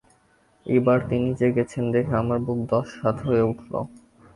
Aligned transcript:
এইবার 0.65 0.97
তিনি 1.09 1.29
জেগেছেন 1.39 1.83
দেখে 1.93 2.13
আমার 2.15 2.39
বুক 2.45 2.59
দশহাত 2.71 3.17
হয়ে 3.27 3.43
উঠল। 3.43 3.73